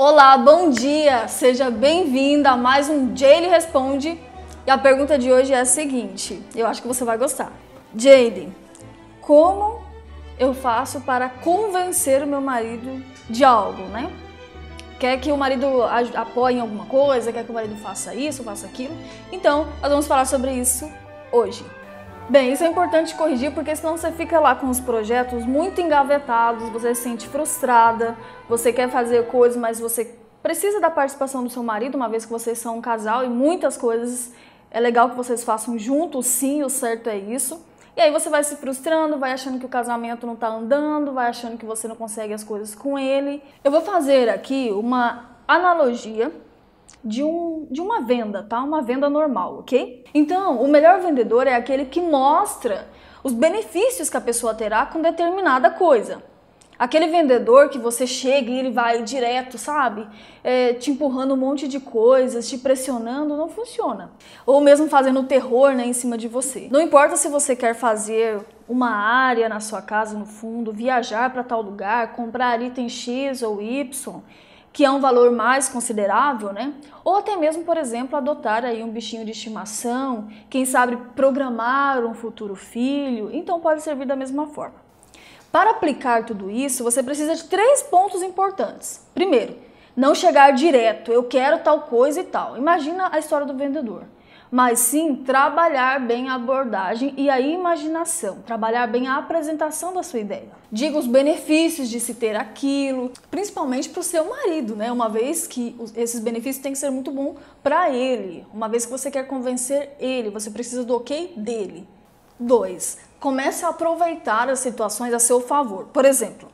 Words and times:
Olá, 0.00 0.38
bom 0.38 0.70
dia! 0.70 1.26
Seja 1.26 1.72
bem-vinda 1.72 2.50
a 2.50 2.56
mais 2.56 2.88
um 2.88 3.16
Jaylee 3.16 3.50
Responde. 3.50 4.16
E 4.64 4.70
a 4.70 4.78
pergunta 4.78 5.18
de 5.18 5.32
hoje 5.32 5.52
é 5.52 5.58
a 5.58 5.64
seguinte: 5.64 6.40
eu 6.54 6.68
acho 6.68 6.80
que 6.80 6.86
você 6.86 7.04
vai 7.04 7.18
gostar. 7.18 7.50
Jaylee, 7.96 8.48
como 9.20 9.82
eu 10.38 10.54
faço 10.54 11.00
para 11.00 11.28
convencer 11.28 12.22
o 12.22 12.28
meu 12.28 12.40
marido 12.40 13.04
de 13.28 13.42
algo, 13.42 13.82
né? 13.88 14.08
Quer 15.00 15.18
que 15.18 15.32
o 15.32 15.36
marido 15.36 15.66
apoie 16.14 16.54
em 16.54 16.60
alguma 16.60 16.86
coisa, 16.86 17.32
quer 17.32 17.42
que 17.42 17.50
o 17.50 17.54
marido 17.54 17.74
faça 17.74 18.14
isso, 18.14 18.44
faça 18.44 18.68
aquilo. 18.68 18.96
Então, 19.32 19.66
nós 19.82 19.90
vamos 19.90 20.06
falar 20.06 20.26
sobre 20.26 20.52
isso 20.52 20.88
hoje. 21.32 21.64
Bem, 22.28 22.52
isso 22.52 22.62
é 22.62 22.66
importante 22.66 23.14
corrigir 23.14 23.54
porque 23.54 23.74
senão 23.74 23.96
você 23.96 24.12
fica 24.12 24.38
lá 24.38 24.54
com 24.54 24.68
os 24.68 24.78
projetos 24.78 25.46
muito 25.46 25.80
engavetados, 25.80 26.68
você 26.68 26.94
se 26.94 27.00
sente 27.00 27.26
frustrada, 27.26 28.14
você 28.46 28.70
quer 28.70 28.90
fazer 28.90 29.26
coisas, 29.28 29.56
mas 29.56 29.80
você 29.80 30.14
precisa 30.42 30.78
da 30.78 30.90
participação 30.90 31.42
do 31.42 31.48
seu 31.48 31.62
marido, 31.62 31.94
uma 31.94 32.06
vez 32.06 32.26
que 32.26 32.30
vocês 32.30 32.58
são 32.58 32.76
um 32.76 32.80
casal 32.82 33.24
e 33.24 33.28
muitas 33.30 33.78
coisas 33.78 34.30
é 34.70 34.78
legal 34.78 35.08
que 35.08 35.16
vocês 35.16 35.42
façam 35.42 35.78
juntos, 35.78 36.26
sim, 36.26 36.62
o 36.62 36.68
certo 36.68 37.08
é 37.08 37.16
isso. 37.16 37.64
E 37.96 38.00
aí 38.02 38.12
você 38.12 38.28
vai 38.28 38.44
se 38.44 38.56
frustrando, 38.56 39.18
vai 39.18 39.32
achando 39.32 39.58
que 39.58 39.64
o 39.64 39.68
casamento 39.68 40.26
não 40.26 40.36
tá 40.36 40.48
andando, 40.48 41.14
vai 41.14 41.28
achando 41.28 41.56
que 41.56 41.64
você 41.64 41.88
não 41.88 41.96
consegue 41.96 42.34
as 42.34 42.44
coisas 42.44 42.74
com 42.74 42.98
ele. 42.98 43.42
Eu 43.64 43.70
vou 43.70 43.80
fazer 43.80 44.28
aqui 44.28 44.70
uma 44.70 45.30
analogia 45.48 46.30
de, 47.04 47.22
um, 47.22 47.66
de 47.70 47.80
uma 47.80 48.00
venda, 48.02 48.42
tá? 48.42 48.62
Uma 48.62 48.82
venda 48.82 49.08
normal, 49.08 49.60
ok? 49.60 50.04
Então, 50.12 50.62
o 50.62 50.68
melhor 50.68 51.00
vendedor 51.00 51.46
é 51.46 51.54
aquele 51.54 51.84
que 51.86 52.00
mostra 52.00 52.88
os 53.22 53.32
benefícios 53.32 54.08
que 54.10 54.16
a 54.16 54.20
pessoa 54.20 54.54
terá 54.54 54.86
com 54.86 55.00
determinada 55.00 55.70
coisa. 55.70 56.22
Aquele 56.78 57.08
vendedor 57.08 57.70
que 57.70 57.78
você 57.78 58.06
chega 58.06 58.52
e 58.52 58.58
ele 58.58 58.70
vai 58.70 59.02
direto, 59.02 59.58
sabe? 59.58 60.06
É, 60.44 60.74
te 60.74 60.92
empurrando 60.92 61.34
um 61.34 61.36
monte 61.36 61.66
de 61.66 61.80
coisas, 61.80 62.48
te 62.48 62.56
pressionando, 62.56 63.36
não 63.36 63.48
funciona. 63.48 64.12
Ou 64.46 64.60
mesmo 64.60 64.88
fazendo 64.88 65.24
terror 65.24 65.72
né, 65.72 65.84
em 65.84 65.92
cima 65.92 66.16
de 66.16 66.28
você. 66.28 66.68
Não 66.70 66.80
importa 66.80 67.16
se 67.16 67.28
você 67.28 67.56
quer 67.56 67.74
fazer 67.74 68.38
uma 68.68 68.90
área 68.90 69.48
na 69.48 69.58
sua 69.58 69.82
casa 69.82 70.16
no 70.16 70.24
fundo, 70.24 70.72
viajar 70.72 71.32
para 71.32 71.42
tal 71.42 71.62
lugar, 71.62 72.12
comprar 72.12 72.62
item 72.62 72.88
X 72.88 73.42
ou 73.42 73.60
Y 73.60 74.22
que 74.72 74.84
é 74.84 74.90
um 74.90 75.00
valor 75.00 75.30
mais 75.32 75.68
considerável, 75.68 76.52
né? 76.52 76.72
Ou 77.04 77.16
até 77.16 77.36
mesmo, 77.36 77.64
por 77.64 77.76
exemplo, 77.76 78.16
adotar 78.16 78.64
aí 78.64 78.82
um 78.82 78.90
bichinho 78.90 79.24
de 79.24 79.32
estimação, 79.32 80.28
quem 80.48 80.64
sabe 80.64 80.96
programar 81.16 82.04
um 82.04 82.14
futuro 82.14 82.54
filho, 82.54 83.30
então 83.32 83.60
pode 83.60 83.82
servir 83.82 84.06
da 84.06 84.16
mesma 84.16 84.46
forma. 84.46 84.76
Para 85.50 85.70
aplicar 85.70 86.24
tudo 86.24 86.50
isso, 86.50 86.84
você 86.84 87.02
precisa 87.02 87.34
de 87.34 87.44
três 87.44 87.82
pontos 87.82 88.22
importantes. 88.22 89.04
Primeiro, 89.14 89.56
não 89.96 90.14
chegar 90.14 90.52
direto, 90.52 91.10
eu 91.10 91.24
quero 91.24 91.58
tal 91.60 91.82
coisa 91.82 92.20
e 92.20 92.24
tal. 92.24 92.56
Imagina 92.56 93.08
a 93.10 93.18
história 93.18 93.46
do 93.46 93.54
vendedor 93.54 94.04
mas 94.50 94.80
sim 94.80 95.16
trabalhar 95.16 96.00
bem 96.00 96.28
a 96.28 96.34
abordagem 96.34 97.14
e 97.16 97.28
a 97.28 97.40
imaginação, 97.40 98.40
trabalhar 98.46 98.86
bem 98.86 99.06
a 99.06 99.16
apresentação 99.16 99.92
da 99.92 100.02
sua 100.02 100.20
ideia. 100.20 100.48
Diga 100.70 100.98
os 100.98 101.06
benefícios 101.06 101.88
de 101.88 102.00
se 102.00 102.14
ter 102.14 102.36
aquilo, 102.36 103.10
principalmente 103.30 103.88
para 103.88 104.00
o 104.00 104.04
seu 104.04 104.28
marido, 104.28 104.76
né? 104.76 104.90
Uma 104.92 105.08
vez 105.08 105.46
que 105.46 105.76
esses 105.96 106.20
benefícios 106.20 106.62
têm 106.62 106.72
que 106.72 106.78
ser 106.78 106.90
muito 106.90 107.10
bom 107.10 107.36
para 107.62 107.90
ele, 107.90 108.46
uma 108.52 108.68
vez 108.68 108.84
que 108.84 108.90
você 108.90 109.10
quer 109.10 109.26
convencer 109.26 109.96
ele, 109.98 110.30
você 110.30 110.50
precisa 110.50 110.84
do 110.84 110.96
ok 110.96 111.32
dele. 111.36 111.86
2. 112.38 112.98
Comece 113.18 113.64
a 113.64 113.70
aproveitar 113.70 114.48
as 114.48 114.60
situações 114.60 115.12
a 115.12 115.18
seu 115.18 115.40
favor. 115.40 115.86
Por 115.86 116.04
exemplo, 116.04 116.48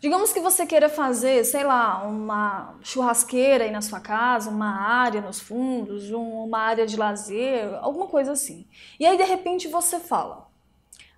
Digamos 0.00 0.32
que 0.32 0.40
você 0.40 0.64
queira 0.64 0.88
fazer, 0.88 1.44
sei 1.44 1.62
lá, 1.62 2.02
uma 2.04 2.74
churrasqueira 2.80 3.64
aí 3.64 3.70
na 3.70 3.82
sua 3.82 4.00
casa, 4.00 4.48
uma 4.48 4.80
área 4.80 5.20
nos 5.20 5.38
fundos, 5.38 6.10
uma 6.10 6.58
área 6.58 6.86
de 6.86 6.96
lazer, 6.96 7.68
alguma 7.82 8.06
coisa 8.06 8.32
assim. 8.32 8.66
E 8.98 9.04
aí 9.04 9.18
de 9.18 9.24
repente 9.24 9.68
você 9.68 10.00
fala: 10.00 10.48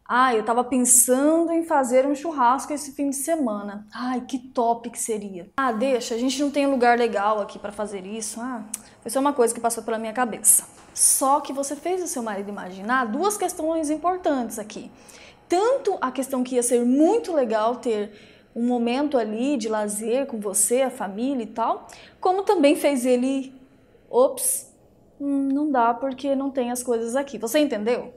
"Ah, 0.05 0.35
eu 0.35 0.41
estava 0.41 0.65
pensando 0.65 1.53
em 1.53 1.63
fazer 1.63 2.05
um 2.05 2.15
churrasco 2.17 2.73
esse 2.73 2.91
fim 2.91 3.11
de 3.11 3.15
semana. 3.17 3.87
Ai, 3.95 4.23
que 4.23 4.37
top 4.37 4.91
que 4.91 4.99
seria. 4.99 5.49
Ah, 5.57 5.71
deixa, 5.71 6.17
a 6.17 6.19
gente 6.19 6.43
não 6.43 6.51
tem 6.51 6.67
lugar 6.67 6.99
legal 6.99 7.41
aqui 7.41 7.61
para 7.61 7.71
fazer 7.71 8.05
isso. 8.05 8.41
Ah, 8.41 8.65
foi 9.01 9.13
só 9.13 9.21
uma 9.21 9.33
coisa 9.33 9.55
que 9.55 9.61
passou 9.61 9.85
pela 9.85 9.99
minha 9.99 10.13
cabeça." 10.13 10.67
Só 10.93 11.41
que 11.41 11.53
você 11.53 11.77
fez 11.77 12.03
o 12.03 12.09
seu 12.09 12.23
marido 12.23 12.49
imaginar 12.49 13.07
duas 13.07 13.37
questões 13.37 13.91
importantes 13.91 14.59
aqui. 14.59 14.91
Tanto 15.49 15.97
a 16.01 16.11
questão 16.11 16.43
que 16.43 16.57
ia 16.57 16.63
ser 16.65 16.85
muito 16.85 17.33
legal 17.33 17.77
ter 17.77 18.32
um 18.55 18.67
momento 18.67 19.17
ali 19.17 19.57
de 19.57 19.69
lazer 19.69 20.27
com 20.27 20.39
você, 20.39 20.83
a 20.83 20.91
família 20.91 21.43
e 21.45 21.47
tal, 21.47 21.87
como 22.21 22.43
também 22.43 22.77
fez 22.77 23.07
ele, 23.07 23.55
ops, 24.11 24.73
hum, 25.21 25.49
não 25.53 25.71
dá 25.71 25.95
porque 25.95 26.35
não 26.35 26.51
tem 26.51 26.71
as 26.71 26.83
coisas 26.83 27.17
aqui. 27.17 27.39
Você 27.39 27.59
entendeu? 27.59 28.13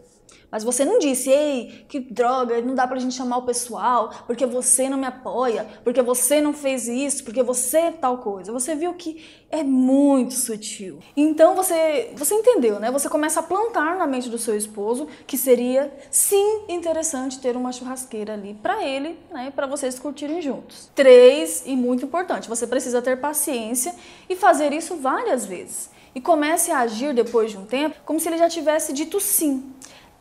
Mas 0.52 0.64
você 0.64 0.86
não 0.86 1.00
disse, 1.00 1.30
ei, 1.30 1.86
que 1.90 2.00
droga, 2.00 2.62
não 2.62 2.76
dá 2.76 2.88
pra 2.88 2.98
gente 2.98 3.14
chamar 3.14 3.38
o 3.38 3.42
pessoal, 3.42 4.10
porque 4.26 4.46
você 4.46 4.88
não 4.88 4.98
me 4.98 5.06
apoia, 5.06 5.68
porque 5.84 6.02
você 6.02 6.40
não 6.40 6.54
fez 6.54 6.88
isso, 6.88 7.24
porque 7.24 7.44
você 7.44 7.78
é 7.78 7.92
tal 7.92 8.20
coisa. 8.20 8.54
Você 8.54 8.76
viu 8.76 8.94
que 8.94 9.22
é 9.52 9.64
muito 9.64 10.34
sutil. 10.34 11.00
Então 11.16 11.56
você, 11.56 12.12
você 12.16 12.34
entendeu, 12.34 12.80
né? 12.80 12.90
Você 12.92 13.10
começa 13.10 13.40
a 13.40 13.44
plantar 13.44 13.98
na 13.98 14.08
mente 14.08 14.30
do 14.30 14.38
seu 14.38 14.56
esposo 14.56 15.08
que 15.28 15.38
seria 15.38 15.94
sim 16.10 16.62
interessante 16.70 17.40
ter 17.40 17.58
uma 17.58 17.72
churrasqueira 17.72 18.34
ali 18.34 18.54
para 18.54 18.84
ele, 18.84 19.20
né, 19.32 19.52
para 19.54 19.68
vocês 19.68 20.00
curtirem 20.00 20.42
juntos. 20.42 20.90
Três 20.96 21.64
e 21.66 21.76
muito 21.76 22.06
importante, 22.06 22.48
você 22.48 22.66
precisa 22.66 23.02
ter 23.02 23.20
paciência 23.20 23.94
e 24.30 24.36
fazer 24.36 24.72
isso 24.74 24.96
várias 24.96 25.46
vezes. 25.46 25.90
E 26.14 26.22
comece 26.22 26.72
a 26.72 26.80
agir 26.80 27.14
depois 27.14 27.52
de 27.52 27.58
um 27.58 27.66
tempo 27.66 27.98
como 28.06 28.20
se 28.22 28.30
ele 28.30 28.38
já 28.38 28.48
tivesse 28.48 28.94
dito 28.94 29.20
sim. 29.20 29.74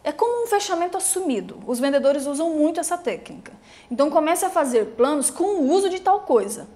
É 0.04 0.12
como 0.12 0.44
um 0.44 0.46
fechamento 0.46 0.98
assumido. 0.98 1.58
Os 1.66 1.80
vendedores 1.80 2.26
usam 2.26 2.50
muito 2.50 2.78
essa 2.78 2.98
técnica. 2.98 3.52
Então 3.90 4.10
comece 4.10 4.44
a 4.44 4.50
fazer 4.50 4.88
planos 4.96 5.30
com 5.30 5.44
o 5.44 5.72
uso 5.72 5.88
de 5.88 5.98
tal 5.98 6.20
coisa. 6.20 6.68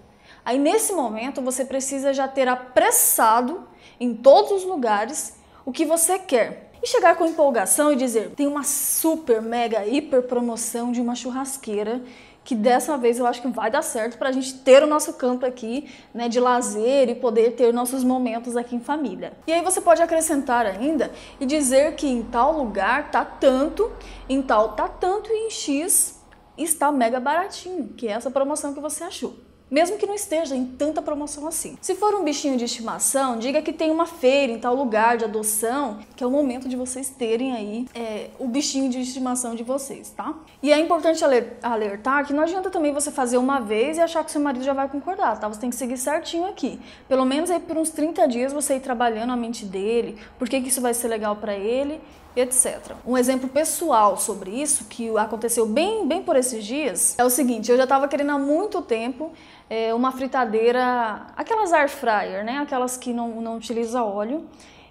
Aí 0.43 0.59
nesse 0.59 0.95
momento 0.95 1.43
você 1.43 1.63
precisa 1.63 2.15
já 2.15 2.27
ter 2.27 2.49
apressado 2.49 3.69
em 4.01 4.15
todos 4.15 4.51
os 4.51 4.65
lugares 4.65 5.37
o 5.67 5.71
que 5.71 5.85
você 5.85 6.19
quer. 6.19 6.73
E 6.83 6.87
chegar 6.87 7.17
com 7.17 7.27
empolgação 7.27 7.93
e 7.93 7.97
dizer: 7.97 8.31
tem 8.31 8.47
uma 8.47 8.63
super, 8.63 9.43
mega, 9.43 9.85
hiper 9.85 10.23
promoção 10.23 10.91
de 10.91 11.01
uma 11.01 11.15
churrasqueira 11.15 12.03
que 12.49 12.55
dessa 12.55 12.97
vez 12.97 13.19
eu 13.19 13.27
acho 13.27 13.43
que 13.43 13.49
vai 13.49 13.71
dar 13.71 13.83
certo 13.83 14.17
para 14.17 14.31
a 14.31 14.33
gente 14.33 14.55
ter 14.61 14.83
o 14.83 14.87
nosso 14.87 15.13
campo 15.13 15.45
aqui, 15.45 15.87
né, 16.15 16.31
de 16.31 16.41
lazer 16.41 17.11
e 17.11 17.15
poder 17.15 17.51
ter 17.51 17.75
nossos 17.75 18.03
momentos 18.03 18.57
aqui 18.57 18.75
em 18.75 18.81
família. 18.81 19.35
E 19.47 19.53
aí 19.53 19.61
você 19.61 19.83
pode 19.83 20.01
acrescentar 20.01 20.65
ainda 20.65 21.13
e 21.39 21.45
dizer 21.45 21.95
que 21.95 22.09
em 22.09 22.23
tal 22.23 22.57
lugar 22.57 23.11
tá 23.11 23.23
tanto, 23.23 23.93
em 24.31 24.41
tal 24.41 24.73
tá 24.73 24.89
tanto 24.89 25.31
e 25.31 25.49
em 25.49 25.51
X 25.51 26.25
está 26.57 26.91
mega 26.91 27.21
baratinho, 27.21 27.89
que 27.89 28.09
é 28.09 28.13
essa 28.13 28.31
promoção 28.31 28.73
que 28.73 28.81
você 28.81 29.05
achou 29.05 29.48
mesmo 29.71 29.99
que 29.99 30.07
não 30.07 30.15
esteja 30.15 30.57
em 30.57 30.65
tanta 30.65 31.03
promoção 31.03 31.47
assim. 31.47 31.77
Se 31.81 31.95
for 31.95 32.15
um 32.15 32.25
bichinho 32.25 32.57
de 32.57 32.65
estimação, 32.65 33.39
diga 33.39 33.63
que 33.63 33.73
tem 33.73 33.91
uma 33.91 34.07
feira 34.07 34.53
em 34.53 34.59
tal 34.59 34.75
lugar 34.75 35.17
de 35.17 35.25
adoção, 35.25 35.99
que 36.17 36.25
é 36.25 36.27
o 36.27 36.31
momento 36.31 36.69
de 36.69 36.77
vocês 36.77 37.09
terem 37.09 37.55
aí 37.55 37.87
é, 37.95 38.31
o 38.39 38.47
bichinho 38.47 38.91
de 38.91 39.01
estimação 39.01 39.55
de 39.55 39.63
vocês, 39.63 40.11
tá? 40.11 40.35
E 40.63 40.73
é 40.73 40.79
importante 40.79 41.23
alertar 41.63 42.27
que 42.27 42.33
não 42.33 42.43
adianta 42.43 42.71
também 42.71 42.93
você 42.93 43.11
fazer 43.11 43.39
uma 43.39 43.61
vez 43.61 43.99
e 43.99 44.01
achar 44.01 44.25
que 44.25 44.31
seu 44.31 44.41
marido 44.41 44.65
já 44.65 44.73
vai 44.73 44.89
concordar, 44.89 45.39
tá? 45.39 45.49
Você 45.49 45.61
tem 45.61 45.71
que 45.71 45.77
seguir 45.77 45.97
certinho 45.97 46.47
aqui. 46.47 46.81
Pelo 47.09 47.25
menos 47.25 47.51
aí 47.51 47.61
por 47.61 47.77
uns 47.77 47.91
30 47.91 48.27
dias 48.29 48.53
você 48.53 48.77
ir 48.77 48.81
trabalhando 48.81 49.33
a 49.33 49.37
mente 49.37 49.65
dele, 49.65 50.17
por 50.39 50.49
que, 50.49 50.59
isso 50.59 50.81
vai 50.81 50.93
ser 50.93 51.09
legal 51.09 51.37
para 51.37 51.55
ele 51.55 52.01
etc. 52.37 52.93
Um 53.07 53.17
exemplo 53.17 53.49
pessoal 53.49 54.17
sobre 54.17 54.51
isso, 54.51 54.85
que 54.85 55.09
aconteceu 55.17 55.67
bem, 55.67 56.07
bem 56.07 56.23
por 56.23 56.37
esses 56.37 56.65
dias, 56.65 57.19
é 57.19 57.25
o 57.25 57.31
seguinte: 57.31 57.71
eu 57.71 57.77
já 57.77 57.85
estava 57.85 58.07
querendo 58.07 58.31
há 58.31 58.39
muito 58.39 58.81
tempo 58.83 59.33
é, 59.71 59.93
uma 59.95 60.13
fritadeira, 60.13 61.27
aquelas 61.37 61.73
air 61.73 61.89
fryer, 61.89 62.45
né? 62.45 62.59
Aquelas 62.59 62.97
que 62.97 63.13
não, 63.13 63.41
não 63.41 63.57
utiliza 63.57 64.03
óleo. 64.03 64.47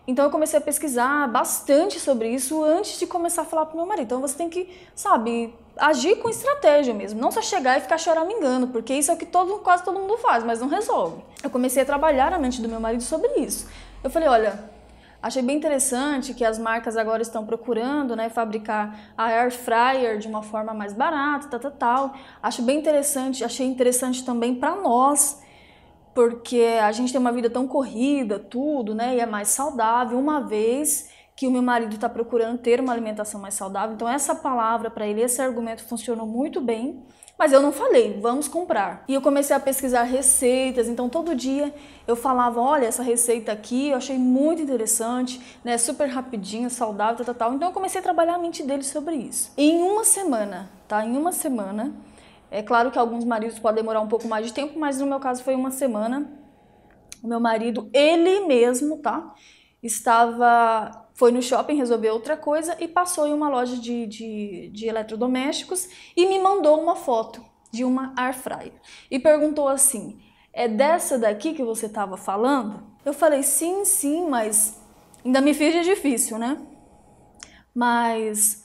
Então 0.07 0.23
eu 0.23 0.31
comecei 0.31 0.57
a 0.57 0.61
pesquisar 0.61 1.27
bastante 1.27 1.99
sobre 1.99 2.29
isso 2.29 2.63
antes 2.63 2.97
de 2.97 3.05
começar 3.05 3.41
a 3.41 3.45
falar 3.45 3.65
pro 3.65 3.75
meu 3.75 3.85
marido. 3.85 4.05
Então 4.05 4.21
você 4.21 4.37
tem 4.37 4.49
que, 4.49 4.69
sabe, 4.95 5.53
agir 5.75 6.15
com 6.17 6.29
estratégia 6.29 6.93
mesmo, 6.93 7.19
não 7.19 7.29
só 7.29 7.41
chegar 7.41 7.77
e 7.77 7.81
ficar 7.81 7.97
choramingando, 7.97 8.67
porque 8.67 8.93
isso 8.93 9.11
é 9.11 9.13
o 9.13 9.17
que 9.17 9.25
todo, 9.25 9.59
quase 9.59 9.83
todo 9.83 9.99
mundo 9.99 10.17
faz, 10.17 10.45
mas 10.45 10.61
não 10.61 10.69
resolve. 10.69 11.21
Eu 11.43 11.49
comecei 11.49 11.83
a 11.83 11.85
trabalhar 11.85 12.31
na 12.31 12.39
mente 12.39 12.61
do 12.61 12.69
meu 12.69 12.79
marido 12.79 13.03
sobre 13.03 13.27
isso. 13.35 13.67
Eu 14.01 14.09
falei, 14.09 14.29
olha, 14.29 14.76
Achei 15.27 15.41
bem 15.41 15.57
interessante 15.57 16.33
que 16.33 16.45
as 16.45 16.57
marcas 16.57 16.95
agora 16.95 17.21
estão 17.21 17.45
procurando 17.45 18.15
né, 18.15 18.29
fabricar 18.29 18.97
a 19.17 19.25
air 19.25 19.51
fryer 19.51 20.19
de 20.19 20.25
uma 20.25 20.41
forma 20.41 20.73
mais 20.73 20.93
barata, 20.93 21.49
tal, 21.49 21.59
tal, 21.59 21.71
tal. 21.71 22.13
Acho 22.41 22.61
bem 22.61 22.79
interessante, 22.79 23.43
achei 23.43 23.67
interessante 23.67 24.23
também 24.23 24.55
para 24.55 24.73
nós, 24.77 25.41
porque 26.15 26.63
a 26.81 26.93
gente 26.93 27.11
tem 27.11 27.19
uma 27.19 27.33
vida 27.33 27.49
tão 27.49 27.67
corrida, 27.67 28.39
tudo, 28.39 28.95
né, 28.95 29.17
e 29.17 29.19
é 29.19 29.25
mais 29.25 29.49
saudável, 29.49 30.17
uma 30.17 30.39
vez 30.39 31.09
que 31.35 31.45
o 31.45 31.51
meu 31.51 31.61
marido 31.61 31.95
está 31.95 32.07
procurando 32.07 32.57
ter 32.59 32.79
uma 32.79 32.93
alimentação 32.93 33.41
mais 33.41 33.53
saudável. 33.53 33.95
Então 33.95 34.07
essa 34.07 34.33
palavra 34.33 34.89
para 34.89 35.05
ele, 35.05 35.21
esse 35.21 35.41
argumento 35.41 35.83
funcionou 35.83 36.25
muito 36.25 36.61
bem 36.61 37.03
Mas 37.37 37.53
eu 37.53 37.61
não 37.61 37.71
falei, 37.71 38.19
vamos 38.19 38.47
comprar. 38.47 39.03
E 39.07 39.13
eu 39.13 39.21
comecei 39.21 39.55
a 39.55 39.59
pesquisar 39.59 40.03
receitas, 40.03 40.87
então 40.87 41.07
todo 41.07 41.35
dia 41.35 41.73
eu 42.07 42.15
falava, 42.15 42.59
olha, 42.59 42.87
essa 42.87 43.03
receita 43.03 43.51
aqui 43.51 43.89
eu 43.89 43.97
achei 43.97 44.17
muito 44.17 44.61
interessante, 44.61 45.39
né, 45.63 45.77
super 45.77 46.07
rapidinho, 46.07 46.69
saudável, 46.69 47.23
tal, 47.23 47.35
tal. 47.35 47.53
Então 47.53 47.67
eu 47.69 47.73
comecei 47.73 47.99
a 47.99 48.03
trabalhar 48.03 48.35
a 48.35 48.39
mente 48.39 48.63
dele 48.63 48.83
sobre 48.83 49.15
isso. 49.15 49.51
Em 49.55 49.83
uma 49.83 50.03
semana, 50.03 50.69
tá? 50.87 51.05
Em 51.05 51.15
uma 51.15 51.31
semana, 51.31 51.93
é 52.49 52.63
claro 52.63 52.89
que 52.89 52.97
alguns 52.97 53.23
maridos 53.23 53.59
podem 53.59 53.83
demorar 53.83 54.01
um 54.01 54.07
pouco 54.07 54.27
mais 54.27 54.47
de 54.47 54.53
tempo, 54.53 54.79
mas 54.79 54.99
no 54.99 55.05
meu 55.05 55.19
caso 55.19 55.43
foi 55.43 55.53
uma 55.53 55.69
semana. 55.69 56.27
O 57.21 57.27
meu 57.27 57.39
marido, 57.39 57.87
ele 57.93 58.47
mesmo, 58.47 58.97
tá? 58.97 59.33
Estava 59.81 61.07
foi 61.13 61.31
no 61.31 61.41
shopping 61.41 61.75
resolver 61.75 62.11
outra 62.11 62.37
coisa 62.37 62.77
e 62.79 62.87
passou 62.87 63.25
em 63.25 63.33
uma 63.33 63.49
loja 63.49 63.75
de, 63.75 64.05
de, 64.05 64.69
de 64.71 64.85
eletrodomésticos 64.85 65.89
e 66.15 66.27
me 66.27 66.37
mandou 66.37 66.79
uma 66.79 66.95
foto 66.95 67.43
de 67.71 67.83
uma 67.83 68.13
air 68.15 68.35
fryer 68.35 68.73
e 69.09 69.17
perguntou 69.17 69.67
assim: 69.67 70.19
é 70.53 70.67
dessa 70.67 71.17
daqui 71.17 71.53
que 71.53 71.63
você 71.63 71.87
estava 71.87 72.17
falando? 72.17 72.83
Eu 73.03 73.13
falei: 73.13 73.41
sim, 73.41 73.83
sim, 73.83 74.27
mas 74.29 74.79
ainda 75.25 75.41
me 75.41 75.53
fiz 75.53 75.73
de 75.73 75.83
difícil, 75.83 76.37
né? 76.37 76.57
Mas 77.73 78.63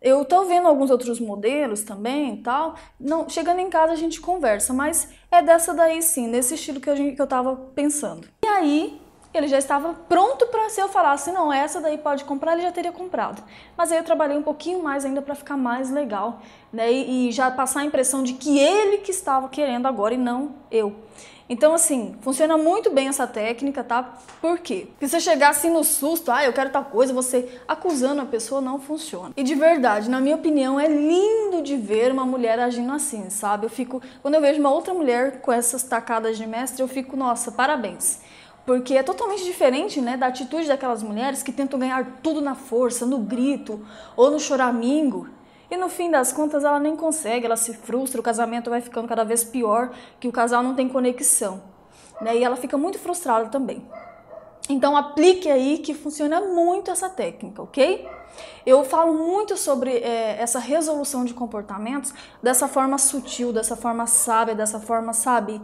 eu 0.00 0.24
tô 0.24 0.44
vendo 0.44 0.68
alguns 0.68 0.90
outros 0.90 1.18
modelos 1.18 1.82
também 1.82 2.34
e 2.34 2.42
tal. 2.42 2.74
Não, 3.00 3.28
chegando 3.28 3.60
em 3.60 3.70
casa 3.70 3.94
a 3.94 3.96
gente 3.96 4.20
conversa, 4.20 4.72
mas 4.74 5.08
é 5.30 5.40
dessa 5.42 5.72
daí 5.72 6.02
sim, 6.02 6.30
desse 6.30 6.54
estilo 6.54 6.80
que, 6.80 6.90
eu, 6.90 6.94
que 6.94 7.20
eu 7.20 7.26
tava 7.26 7.56
pensando. 7.74 8.28
E 8.44 8.46
aí 8.46 9.05
ele 9.36 9.48
já 9.48 9.58
estava 9.58 9.94
pronto 10.08 10.46
para 10.46 10.68
se 10.70 10.80
eu 10.80 10.88
falasse, 10.88 11.30
não, 11.30 11.52
essa 11.52 11.80
daí 11.80 11.98
pode 11.98 12.24
comprar, 12.24 12.52
ele 12.52 12.62
já 12.62 12.72
teria 12.72 12.92
comprado. 12.92 13.42
Mas 13.76 13.92
aí 13.92 13.98
eu 13.98 14.04
trabalhei 14.04 14.36
um 14.36 14.42
pouquinho 14.42 14.82
mais 14.82 15.04
ainda 15.04 15.20
para 15.20 15.34
ficar 15.34 15.56
mais 15.56 15.90
legal, 15.90 16.40
né? 16.72 16.92
E, 16.92 17.28
e, 17.28 17.32
já 17.32 17.50
passar 17.50 17.80
a 17.80 17.84
impressão 17.84 18.22
de 18.22 18.34
que 18.34 18.58
ele 18.58 18.98
que 18.98 19.10
estava 19.10 19.48
querendo 19.48 19.86
agora 19.86 20.14
e 20.14 20.16
não 20.16 20.54
eu. 20.70 20.94
Então, 21.48 21.74
assim, 21.74 22.16
funciona 22.22 22.58
muito 22.58 22.90
bem 22.90 23.06
essa 23.06 23.24
técnica, 23.26 23.84
tá? 23.84 24.18
Por 24.40 24.58
quê? 24.58 24.88
Porque 24.90 25.06
você 25.06 25.20
chegar 25.20 25.50
assim 25.50 25.70
no 25.70 25.84
susto, 25.84 26.32
ah, 26.32 26.44
eu 26.44 26.52
quero 26.52 26.70
tal 26.70 26.84
coisa, 26.84 27.12
você 27.12 27.60
acusando 27.68 28.20
a 28.20 28.24
pessoa, 28.24 28.60
não 28.60 28.80
funciona. 28.80 29.32
E 29.36 29.44
de 29.44 29.54
verdade, 29.54 30.10
na 30.10 30.20
minha 30.20 30.34
opinião, 30.34 30.80
é 30.80 30.88
lindo 30.88 31.62
de 31.62 31.76
ver 31.76 32.10
uma 32.10 32.26
mulher 32.26 32.58
agindo 32.58 32.92
assim, 32.92 33.30
sabe? 33.30 33.66
Eu 33.66 33.70
fico, 33.70 34.02
quando 34.22 34.34
eu 34.34 34.40
vejo 34.40 34.58
uma 34.58 34.70
outra 34.70 34.92
mulher 34.92 35.40
com 35.40 35.52
essas 35.52 35.84
tacadas 35.84 36.36
de 36.36 36.46
mestre, 36.46 36.82
eu 36.82 36.88
fico, 36.88 37.16
nossa, 37.16 37.52
parabéns 37.52 38.25
porque 38.66 38.94
é 38.94 39.02
totalmente 39.02 39.44
diferente 39.44 40.00
né, 40.00 40.16
da 40.16 40.26
atitude 40.26 40.66
daquelas 40.66 41.00
mulheres 41.00 41.40
que 41.42 41.52
tentam 41.52 41.78
ganhar 41.78 42.18
tudo 42.20 42.40
na 42.40 42.56
força, 42.56 43.06
no 43.06 43.18
grito 43.18 43.80
ou 44.16 44.28
no 44.28 44.40
choramingo. 44.40 45.28
E 45.70 45.76
no 45.76 45.88
fim 45.88 46.10
das 46.10 46.32
contas 46.32 46.64
ela 46.64 46.80
nem 46.80 46.96
consegue, 46.96 47.46
ela 47.46 47.56
se 47.56 47.72
frustra, 47.74 48.20
o 48.20 48.24
casamento 48.24 48.68
vai 48.68 48.80
ficando 48.80 49.06
cada 49.06 49.24
vez 49.24 49.44
pior, 49.44 49.92
que 50.18 50.26
o 50.26 50.32
casal 50.32 50.64
não 50.64 50.74
tem 50.74 50.88
conexão. 50.88 51.62
Né, 52.20 52.38
e 52.38 52.44
ela 52.44 52.56
fica 52.56 52.76
muito 52.76 52.98
frustrada 52.98 53.48
também. 53.48 53.86
Então 54.68 54.96
aplique 54.96 55.48
aí 55.48 55.78
que 55.78 55.94
funciona 55.94 56.40
muito 56.40 56.90
essa 56.90 57.08
técnica, 57.08 57.62
ok? 57.62 58.08
Eu 58.64 58.84
falo 58.84 59.14
muito 59.14 59.56
sobre 59.56 59.90
é, 59.98 60.40
essa 60.40 60.58
resolução 60.58 61.24
de 61.24 61.32
comportamentos 61.32 62.12
dessa 62.42 62.66
forma 62.66 62.98
sutil, 62.98 63.52
dessa 63.52 63.76
forma 63.76 64.06
sábia, 64.06 64.56
dessa 64.56 64.80
forma, 64.80 65.12
sabe, 65.12 65.60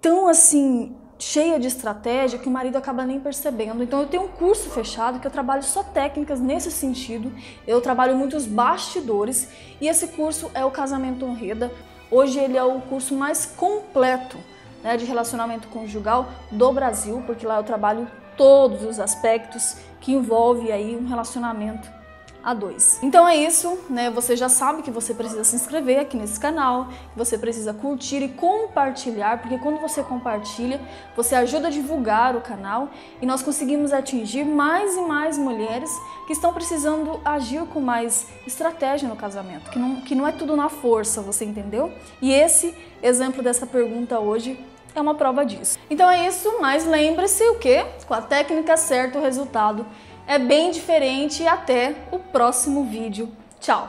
tão 0.00 0.28
assim 0.28 0.94
cheia 1.18 1.58
de 1.58 1.66
estratégia 1.66 2.38
que 2.38 2.48
o 2.48 2.50
marido 2.50 2.76
acaba 2.76 3.04
nem 3.04 3.20
percebendo. 3.20 3.82
Então 3.82 4.00
eu 4.00 4.06
tenho 4.06 4.24
um 4.24 4.28
curso 4.28 4.70
fechado 4.70 5.20
que 5.20 5.26
eu 5.26 5.30
trabalho 5.30 5.62
só 5.62 5.82
técnicas 5.82 6.40
nesse 6.40 6.70
sentido. 6.70 7.32
Eu 7.66 7.80
trabalho 7.80 8.16
muitos 8.16 8.46
bastidores 8.46 9.48
e 9.80 9.88
esse 9.88 10.08
curso 10.08 10.50
é 10.54 10.64
o 10.64 10.70
Casamento 10.70 11.24
Honreda. 11.24 11.72
Hoje 12.10 12.38
ele 12.38 12.56
é 12.56 12.62
o 12.62 12.80
curso 12.82 13.14
mais 13.14 13.46
completo 13.46 14.38
né, 14.82 14.96
de 14.96 15.04
relacionamento 15.04 15.68
conjugal 15.68 16.28
do 16.50 16.72
Brasil, 16.72 17.22
porque 17.26 17.46
lá 17.46 17.56
eu 17.56 17.64
trabalho 17.64 18.06
todos 18.36 18.82
os 18.82 19.00
aspectos 19.00 19.76
que 20.00 20.12
envolve 20.12 20.70
aí 20.70 20.96
um 20.96 21.06
relacionamento 21.06 21.88
a 22.44 22.52
dois. 22.52 22.98
Então 23.02 23.26
é 23.26 23.34
isso, 23.34 23.78
né? 23.88 24.10
Você 24.10 24.36
já 24.36 24.50
sabe 24.50 24.82
que 24.82 24.90
você 24.90 25.14
precisa 25.14 25.42
se 25.42 25.56
inscrever 25.56 25.98
aqui 25.98 26.16
nesse 26.16 26.38
canal, 26.38 26.88
você 27.16 27.38
precisa 27.38 27.72
curtir 27.72 28.22
e 28.22 28.28
compartilhar, 28.28 29.40
porque 29.40 29.58
quando 29.58 29.80
você 29.80 30.02
compartilha, 30.02 30.80
você 31.16 31.34
ajuda 31.34 31.68
a 31.68 31.70
divulgar 31.70 32.36
o 32.36 32.42
canal 32.42 32.90
e 33.22 33.24
nós 33.24 33.42
conseguimos 33.42 33.92
atingir 33.92 34.44
mais 34.44 34.94
e 34.94 35.00
mais 35.00 35.38
mulheres 35.38 35.90
que 36.26 36.34
estão 36.34 36.52
precisando 36.52 37.18
agir 37.24 37.64
com 37.66 37.80
mais 37.80 38.26
estratégia 38.46 39.08
no 39.08 39.16
casamento, 39.16 39.70
que 39.70 39.78
não, 39.78 40.00
que 40.02 40.14
não 40.14 40.26
é 40.26 40.32
tudo 40.32 40.54
na 40.54 40.68
força, 40.68 41.22
você 41.22 41.46
entendeu? 41.46 41.90
E 42.20 42.30
esse 42.30 42.74
exemplo 43.02 43.42
dessa 43.42 43.66
pergunta 43.66 44.20
hoje 44.20 44.58
é 44.94 45.00
uma 45.00 45.14
prova 45.14 45.44
disso. 45.44 45.78
Então 45.90 46.10
é 46.10 46.26
isso, 46.26 46.58
mas 46.60 46.84
lembre-se 46.84 47.42
o 47.48 47.58
que? 47.58 47.84
Com 48.06 48.14
a 48.14 48.20
técnica 48.20 48.76
certa 48.76 49.18
o 49.18 49.22
resultado 49.22 49.86
é 50.26 50.38
bem 50.38 50.70
diferente 50.70 51.42
e 51.42 51.48
até 51.48 51.94
o 52.10 52.18
próximo 52.18 52.84
vídeo. 52.84 53.30
Tchau! 53.60 53.82